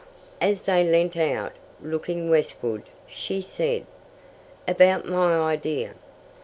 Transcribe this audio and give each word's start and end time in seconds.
As 0.41 0.63
they 0.63 0.83
leant 0.83 1.15
out, 1.15 1.51
looking 1.79 2.31
westward, 2.31 2.85
she 3.07 3.39
said: 3.39 3.85
"About 4.67 5.05
my 5.05 5.39
idea. 5.39 5.93